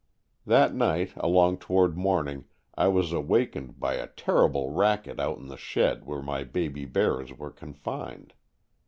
[0.47, 5.45] That night, along toward morn ing, I was awakened by a terrible racket out in
[5.45, 8.33] the shed where my baby bears were confined.